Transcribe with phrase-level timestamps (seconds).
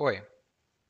[0.00, 0.24] Oi,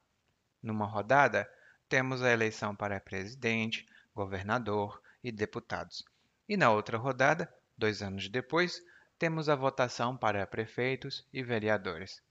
[0.63, 1.47] Numa rodada,
[1.91, 6.03] temos a eleição para presidente, governador e deputados.
[6.49, 8.83] E na outra rodada, dois anos depois,
[9.19, 12.23] temos a votação para prefeitos e vereadores.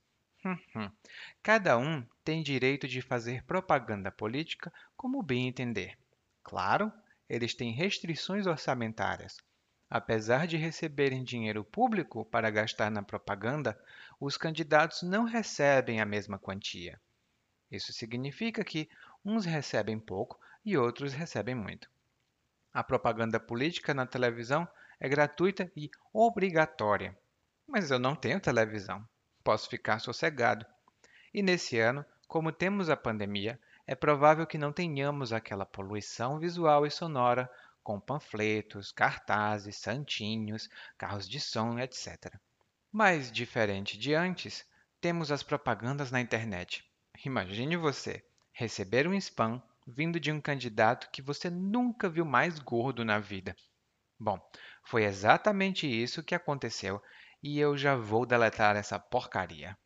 [1.44, 5.96] Cada um tem direito de fazer propaganda política como bem entender.
[6.42, 6.92] Claro,
[7.28, 9.36] eles têm restrições orçamentárias.
[9.94, 13.78] Apesar de receberem dinheiro público para gastar na propaganda,
[14.18, 16.98] os candidatos não recebem a mesma quantia.
[17.70, 18.88] Isso significa que
[19.22, 21.90] uns recebem pouco e outros recebem muito.
[22.72, 24.66] A propaganda política na televisão
[24.98, 27.14] é gratuita e obrigatória.
[27.68, 29.06] Mas eu não tenho televisão.
[29.44, 30.64] Posso ficar sossegado.
[31.34, 36.86] E nesse ano, como temos a pandemia, é provável que não tenhamos aquela poluição visual
[36.86, 37.46] e sonora
[37.82, 42.34] com panfletos, cartazes, santinhos, carros de som, etc.
[42.90, 44.64] Mas, diferente de antes,
[45.00, 46.84] temos as propagandas na internet.
[47.24, 53.04] Imagine você receber um spam vindo de um candidato que você nunca viu mais gordo
[53.04, 53.56] na vida.
[54.18, 54.38] Bom,
[54.84, 57.02] foi exatamente isso que aconteceu
[57.42, 59.76] e eu já vou deletar essa porcaria.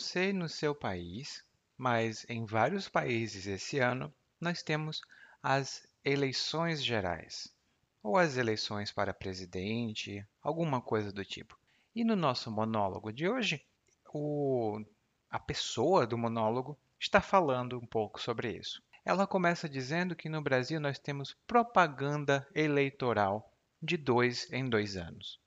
[0.00, 1.44] Sei no seu país,
[1.76, 5.00] mas em vários países esse ano nós temos
[5.42, 7.54] as eleições gerais,
[8.02, 11.56] ou as eleições para presidente, alguma coisa do tipo.
[11.94, 13.64] E no nosso monólogo de hoje,
[14.12, 14.82] o,
[15.30, 18.82] a pessoa do monólogo está falando um pouco sobre isso.
[19.04, 25.38] Ela começa dizendo que no Brasil nós temos propaganda eleitoral de dois em dois anos.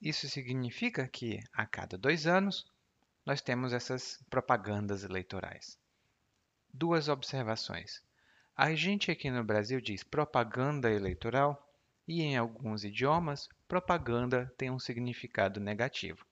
[0.00, 2.66] Isso significa que a cada dois anos
[3.28, 5.78] nós temos essas propagandas eleitorais.
[6.72, 8.02] Duas observações.
[8.56, 11.70] A gente aqui no Brasil diz propaganda eleitoral
[12.06, 16.24] e em alguns idiomas, propaganda tem um significado negativo.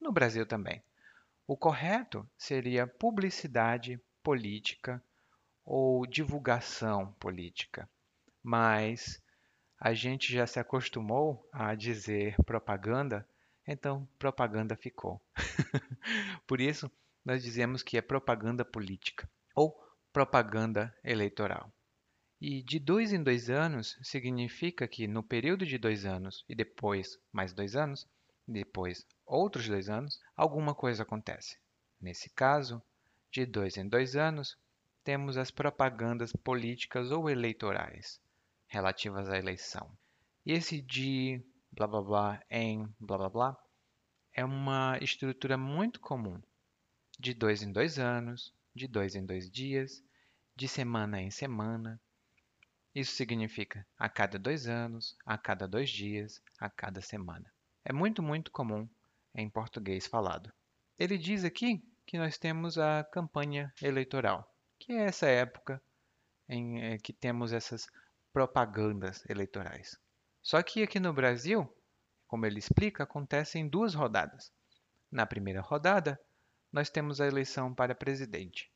[0.00, 0.80] No Brasil também.
[1.44, 5.02] O correto seria publicidade política
[5.64, 7.90] ou divulgação política.
[8.44, 9.20] Mas
[9.76, 13.26] a gente já se acostumou a dizer propaganda
[13.68, 15.20] então propaganda ficou.
[16.46, 16.90] Por isso,
[17.22, 19.78] nós dizemos que é propaganda política ou
[20.10, 21.70] propaganda eleitoral.
[22.40, 27.18] E de dois em dois anos significa que no período de dois anos e depois
[27.30, 28.06] mais dois anos,
[28.46, 31.58] depois outros dois anos, alguma coisa acontece.
[32.00, 32.82] Nesse caso,
[33.30, 34.56] de dois em dois anos,
[35.04, 38.18] temos as propagandas políticas ou eleitorais
[38.66, 39.90] relativas à eleição.
[40.46, 41.42] E esse de
[41.78, 43.56] blá blá blá em blá blá blá
[44.32, 46.42] é uma estrutura muito comum,
[47.16, 50.02] de dois em dois anos, de dois em dois dias,
[50.56, 52.00] de semana em semana.
[52.92, 57.48] Isso significa a cada dois anos, a cada dois dias, a cada semana.
[57.84, 58.88] É muito, muito comum
[59.32, 60.52] em português falado.
[60.98, 65.80] Ele diz aqui que nós temos a campanha eleitoral, que é essa época
[66.48, 67.86] em é, que temos essas
[68.32, 69.96] propagandas eleitorais.
[70.48, 71.70] Só que aqui no Brasil,
[72.28, 74.52] como ele explica, acontece em duas rodadas.
[75.10, 76.20] Na primeira rodada,
[76.70, 78.70] nós temos a eleição para presidente.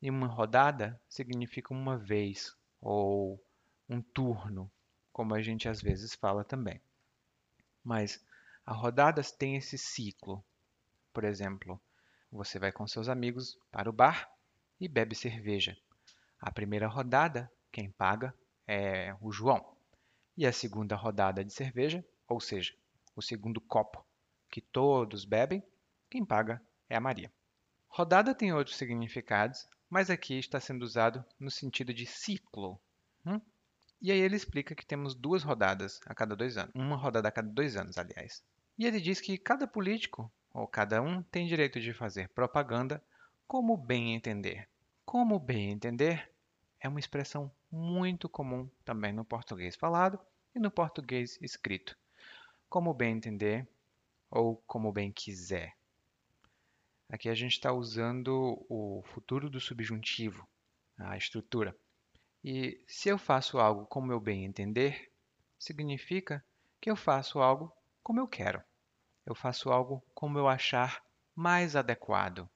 [0.00, 3.44] E uma rodada significa uma vez ou
[3.88, 4.70] um turno,
[5.12, 6.80] como a gente às vezes fala também.
[7.82, 8.24] Mas
[8.64, 10.42] a rodada tem esse ciclo.
[11.12, 11.80] Por exemplo,
[12.30, 14.30] você vai com seus amigos para o bar
[14.80, 15.76] e bebe cerveja.
[16.40, 18.32] A primeira rodada, quem paga
[18.66, 19.76] é o João.
[20.36, 22.72] E a segunda rodada de cerveja, ou seja,
[23.16, 24.06] o segundo copo
[24.48, 25.62] que todos bebem,
[26.08, 27.30] quem paga é a Maria.
[27.88, 32.80] Rodada tem outros significados, mas aqui está sendo usado no sentido de ciclo.
[33.26, 33.40] Hum?
[34.00, 37.32] E aí ele explica que temos duas rodadas a cada dois anos, uma rodada a
[37.32, 38.42] cada dois anos, aliás.
[38.78, 43.02] E ele diz que cada político, ou cada um, tem direito de fazer propaganda
[43.46, 44.68] como bem entender.
[45.04, 46.30] Como bem entender
[46.78, 50.18] é uma expressão muito comum também no português falado
[50.54, 51.99] e no português escrito.
[52.70, 53.68] Como bem entender
[54.30, 55.76] ou como bem quiser.
[57.08, 60.48] Aqui a gente está usando o futuro do subjuntivo,
[60.96, 61.76] a estrutura.
[62.44, 65.12] E se eu faço algo como eu bem entender,
[65.58, 66.44] significa
[66.80, 67.72] que eu faço algo
[68.04, 68.62] como eu quero.
[69.26, 72.48] Eu faço algo como eu achar mais adequado.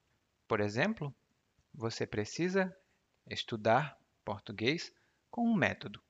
[0.46, 1.12] Por exemplo,
[1.74, 2.72] você precisa
[3.28, 4.94] estudar português
[5.28, 6.00] com um método.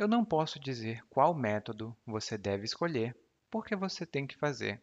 [0.00, 3.14] Eu não posso dizer qual método você deve escolher,
[3.50, 4.82] porque você tem que fazer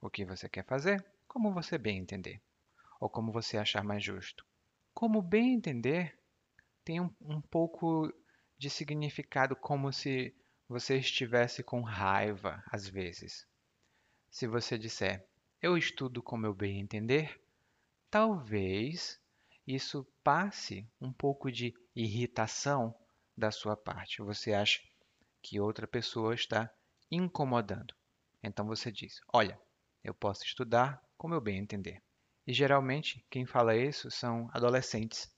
[0.00, 2.40] o que você quer fazer, como você bem entender,
[2.98, 4.46] ou como você achar mais justo.
[4.94, 6.18] Como bem entender
[6.82, 8.10] tem um, um pouco
[8.56, 10.34] de significado como se
[10.66, 13.46] você estivesse com raiva às vezes.
[14.30, 15.28] Se você disser,
[15.60, 17.38] eu estudo como eu bem entender,
[18.10, 19.20] talvez
[19.66, 22.94] isso passe um pouco de irritação
[23.38, 24.20] da sua parte.
[24.20, 24.80] Você acha
[25.40, 26.70] que outra pessoa está
[27.10, 27.94] incomodando.
[28.42, 29.58] Então você diz: Olha,
[30.02, 32.02] eu posso estudar como eu bem entender.
[32.46, 35.30] E geralmente quem fala isso são adolescentes.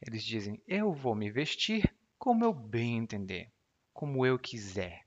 [0.00, 3.52] Eles dizem: Eu vou me vestir como eu bem entender,
[3.92, 5.06] como eu quiser.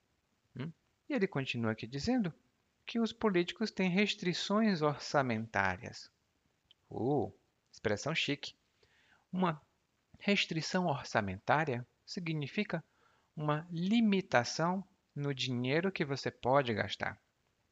[0.55, 0.71] Hum?
[1.07, 2.33] E ele continua aqui dizendo
[2.85, 6.11] que os políticos têm restrições orçamentárias.
[6.89, 7.31] Uh,
[7.71, 8.55] expressão chique.
[9.31, 9.61] Uma
[10.19, 12.83] restrição orçamentária significa
[13.35, 14.83] uma limitação
[15.15, 17.21] no dinheiro que você pode gastar.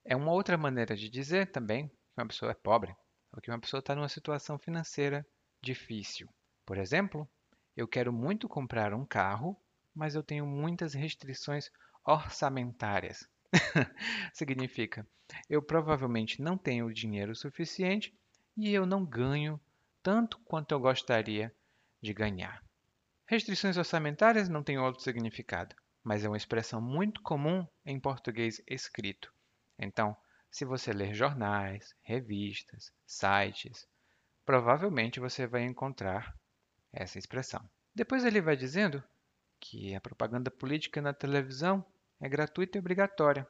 [0.05, 2.95] É uma outra maneira de dizer também que uma pessoa é pobre,
[3.33, 5.25] ou que uma pessoa está numa situação financeira
[5.61, 6.29] difícil.
[6.65, 7.27] Por exemplo,
[7.75, 9.59] eu quero muito comprar um carro,
[9.93, 11.69] mas eu tenho muitas restrições
[12.05, 13.27] orçamentárias.
[14.33, 15.07] Significa,
[15.49, 18.15] eu provavelmente não tenho dinheiro suficiente
[18.55, 19.59] e eu não ganho
[20.03, 21.53] tanto quanto eu gostaria
[22.01, 22.66] de ganhar.
[23.29, 29.33] Restrições orçamentárias não tem outro significado, mas é uma expressão muito comum em português escrito.
[29.77, 30.15] Então,
[30.50, 33.85] se você ler jornais, revistas, sites,
[34.45, 36.33] provavelmente você vai encontrar
[36.94, 37.69] essa expressão.
[37.94, 39.03] Depois ele vai dizendo
[39.59, 41.85] que a propaganda política na televisão
[42.21, 43.45] é gratuita e obrigatória.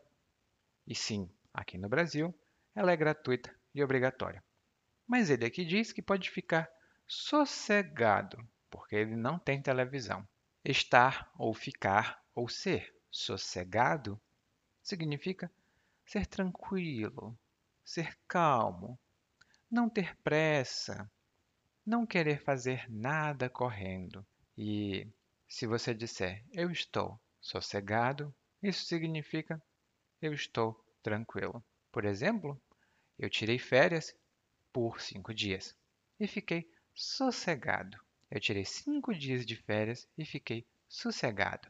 [0.88, 2.34] E sim, aqui no Brasil,
[2.74, 4.44] ela é gratuita e obrigatória.
[5.06, 6.68] Mas ele aqui diz que pode ficar
[7.06, 10.28] sossegado porque ele não tem televisão.
[10.64, 14.20] Estar ou ficar ou ser sossegado
[14.82, 15.52] significa
[16.06, 17.38] ser tranquilo,
[17.84, 19.00] ser calmo,
[19.70, 21.10] não ter pressa,
[21.86, 24.26] não querer fazer nada correndo.
[24.58, 25.08] E
[25.48, 29.62] se você disser eu estou sossegado, isso significa
[30.22, 31.64] eu estou tranquilo.
[31.92, 32.62] Por exemplo,
[33.18, 34.16] eu tirei férias
[34.72, 35.76] por cinco dias
[36.20, 37.98] e fiquei sossegado.
[38.30, 41.70] Eu tirei cinco dias de férias e fiquei sossegado.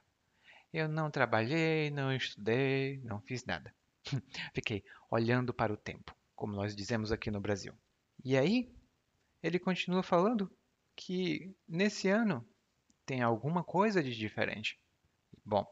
[0.74, 3.74] Eu não trabalhei, não estudei, não fiz nada.
[4.54, 7.74] fiquei olhando para o tempo, como nós dizemos aqui no Brasil.
[8.24, 8.74] E aí,
[9.42, 10.52] ele continua falando
[10.96, 12.48] que nesse ano
[13.06, 14.80] tem alguma coisa de diferente.
[15.46, 15.66] Bom,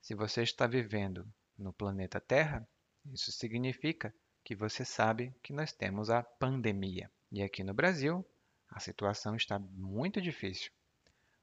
[0.00, 2.68] se você está vivendo no planeta Terra,
[3.12, 7.10] isso significa que você sabe que nós temos a pandemia.
[7.30, 8.26] E aqui no Brasil,
[8.68, 10.70] a situação está muito difícil.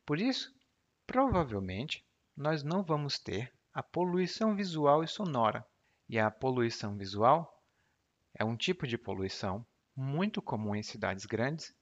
[0.05, 0.53] Por isso,
[1.07, 2.05] provavelmente,
[2.35, 5.65] nós não vamos ter a poluição visual e sonora.
[6.07, 7.63] E a poluição visual
[8.33, 9.65] é um tipo de poluição
[9.95, 11.73] muito comum em cidades grandes,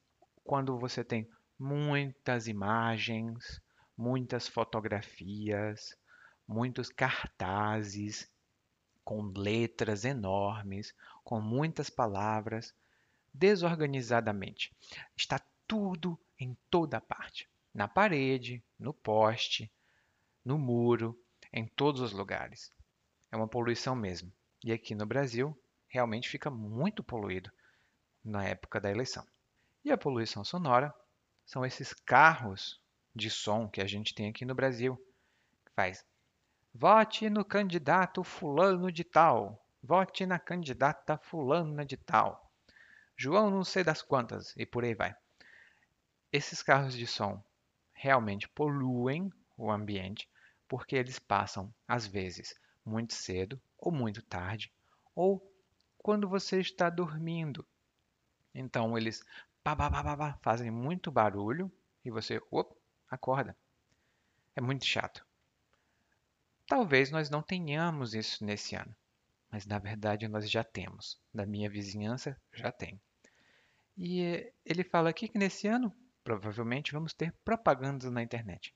[0.43, 3.61] quando você tem muitas imagens,
[3.97, 5.95] muitas fotografias,
[6.47, 8.29] muitos cartazes
[9.03, 12.73] com letras enormes, com muitas palavras,
[13.33, 14.75] desorganizadamente.
[15.15, 17.49] Está tudo em toda parte.
[17.73, 19.71] Na parede, no poste,
[20.45, 21.19] no muro,
[21.51, 22.71] em todos os lugares.
[23.31, 24.31] É uma poluição mesmo.
[24.63, 27.51] E aqui no Brasil, realmente fica muito poluído
[28.23, 29.25] na época da eleição.
[29.83, 30.93] E a poluição sonora
[31.45, 32.81] são esses carros
[33.15, 34.97] de som que a gente tem aqui no Brasil,
[35.75, 36.05] faz
[36.75, 39.63] Vote no candidato fulano de tal.
[39.83, 42.51] Vote na candidata fulana de tal.
[43.15, 45.15] João não sei das quantas e por aí vai.
[46.31, 47.43] Esses carros de som
[47.93, 50.27] realmente poluem o ambiente
[50.67, 54.73] porque eles passam, às vezes, muito cedo ou muito tarde,
[55.15, 55.47] ou
[55.97, 57.65] quando você está dormindo.
[58.53, 59.23] Então eles
[59.63, 61.71] pá, pá, pá, pá, fazem muito barulho
[62.03, 62.75] e você op,
[63.09, 63.55] acorda.
[64.55, 65.25] É muito chato.
[66.67, 68.95] Talvez nós não tenhamos isso nesse ano,
[69.53, 71.21] mas na verdade nós já temos.
[71.31, 72.99] Na minha vizinhança já tem.
[73.95, 75.93] E ele fala aqui que nesse ano
[76.23, 78.73] provavelmente vamos ter propagandas na internet.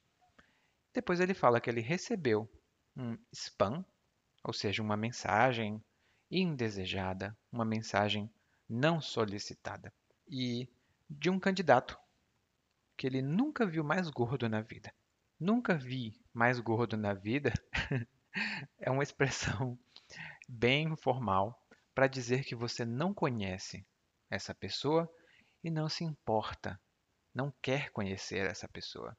[0.93, 2.47] Depois ele fala que ele recebeu
[2.95, 3.83] um spam,
[4.43, 5.83] ou seja, uma mensagem
[6.29, 8.29] indesejada, uma mensagem
[8.69, 9.91] não solicitada,
[10.27, 10.69] e
[11.09, 11.97] de um candidato
[12.95, 14.93] que ele nunca viu mais gordo na vida.
[15.39, 17.51] Nunca vi mais gordo na vida
[18.77, 19.77] é uma expressão
[20.47, 21.61] bem informal
[21.93, 23.85] para dizer que você não conhece
[24.29, 25.11] essa pessoa
[25.63, 26.79] e não se importa,
[27.33, 29.17] não quer conhecer essa pessoa.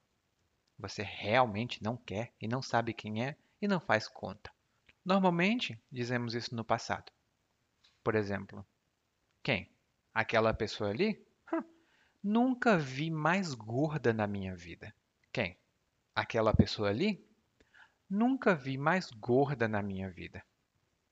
[0.79, 4.53] Você realmente não quer e não sabe quem é e não faz conta.
[5.05, 7.11] Normalmente dizemos isso no passado.
[8.05, 8.65] Por exemplo,
[9.43, 9.71] quem?
[10.15, 11.27] Aquela pessoa ali?
[11.53, 11.63] Hum,
[12.23, 14.95] nunca vi mais gorda na minha vida.
[15.33, 15.59] Quem?
[16.15, 17.27] Aquela pessoa ali?
[18.09, 20.45] Nunca vi mais gorda na minha vida.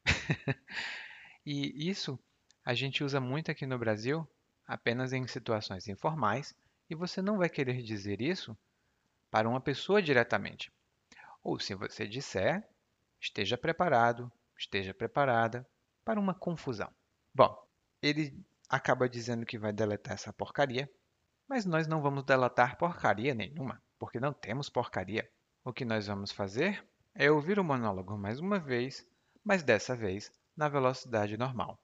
[1.44, 2.18] e isso
[2.64, 4.28] a gente usa muito aqui no Brasil
[4.66, 6.54] apenas em situações informais
[6.90, 8.56] e você não vai querer dizer isso
[9.30, 10.72] para uma pessoa diretamente.
[11.42, 12.66] Ou se você disser,
[13.20, 15.66] esteja preparado, esteja preparada
[16.04, 16.90] para uma confusão.
[17.34, 17.56] Bom,
[18.02, 20.90] ele acaba dizendo que vai deletar essa porcaria,
[21.48, 25.28] mas nós não vamos deletar porcaria nenhuma, porque não temos porcaria.
[25.64, 26.84] O que nós vamos fazer
[27.14, 29.06] é ouvir o monólogo mais uma vez,
[29.46, 31.78] mas dessa vez na velocidade normal.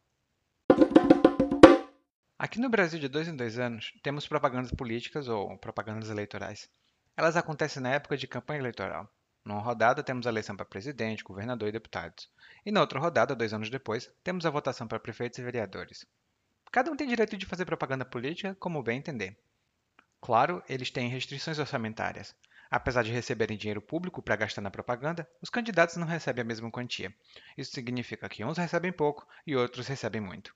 [2.36, 6.68] Aqui no Brasil, de dois em dois anos, temos propagandas políticas ou propagandas eleitorais.
[7.16, 9.08] Elas acontecem na época de campanha eleitoral.
[9.44, 12.28] Numa rodada, temos a eleição para presidente, governador e deputados.
[12.66, 16.04] E na outra rodada, dois anos depois, temos a votação para prefeitos e vereadores.
[16.72, 19.38] Cada um tem direito de fazer propaganda política como bem entender.
[20.20, 22.34] Claro, eles têm restrições orçamentárias.
[22.74, 26.70] Apesar de receberem dinheiro público para gastar na propaganda, os candidatos não recebem a mesma
[26.70, 27.14] quantia.
[27.54, 30.54] Isso significa que uns recebem pouco e outros recebem muito.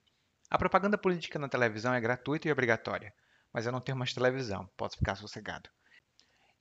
[0.49, 3.12] A propaganda política na televisão é gratuita e obrigatória,
[3.52, 5.68] mas eu não tenho mais televisão, posso ficar sossegado.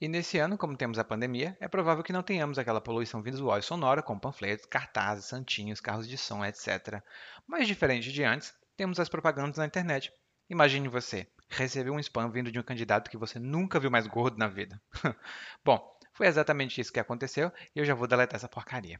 [0.01, 3.57] E nesse ano, como temos a pandemia, é provável que não tenhamos aquela poluição visual
[3.57, 7.01] e sonora como panfletos, cartazes, santinhos, carros de som, etc.
[7.47, 10.11] Mas diferente de antes, temos as propagandas na internet.
[10.49, 14.37] Imagine você receber um spam vindo de um candidato que você nunca viu mais gordo
[14.37, 14.81] na vida.
[15.63, 15.79] Bom,
[16.13, 18.99] foi exatamente isso que aconteceu e eu já vou deletar essa porcaria.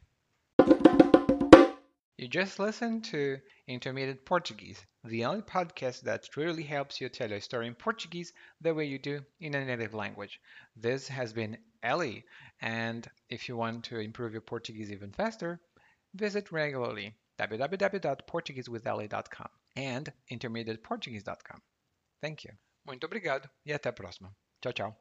[2.18, 3.38] You just listened to
[3.68, 8.72] Intermediate Portuguese, the only podcast that truly helps you tell a story in Portuguese the
[8.72, 10.40] way you do in a native language.
[10.74, 12.24] This has been Ellie,
[12.60, 15.60] and if you want to improve your Portuguese even faster,
[16.14, 21.60] visit regularly www.portuguesewithellie.com and intermediateportuguese.com.
[22.26, 22.58] Thank you.
[22.84, 24.36] Muito obrigado e até a próxima.
[24.60, 24.96] Tchau, tchau.